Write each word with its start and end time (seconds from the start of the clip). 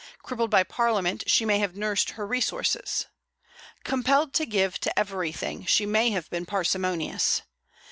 Crippled 0.23 0.49
by 0.49 0.63
Parliament, 0.63 1.25
she 1.27 1.45
may 1.45 1.59
have 1.59 1.75
nursed 1.75 2.09
her 2.17 2.25
resources. 2.25 3.05
Compelled 3.83 4.33
to 4.33 4.47
give 4.47 4.79
to 4.79 4.97
everything, 4.97 5.63
she 5.67 5.85
may 5.85 6.09
have 6.09 6.27
been 6.31 6.47
parsimonious. 6.47 7.43